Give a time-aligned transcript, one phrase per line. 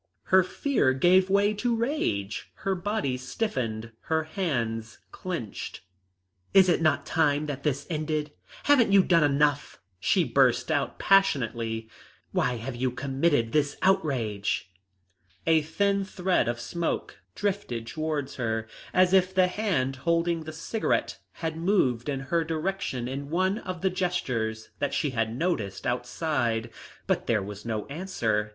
[0.33, 5.81] Her fear gave way to rage, her body stiffened, her hands clenched.
[6.55, 8.31] "Is it not time that this ended?
[8.63, 11.87] Haven't you done enough?" she burst out passionately.
[12.31, 14.71] "Why have you committed this outrage?"
[15.45, 21.19] A thin thread of smoke drifted towards her, as if the hand holding the cigarette
[21.45, 26.71] had moved in her direction in one of the gestures that she had noticed outside,
[27.05, 28.49] but there was no answer.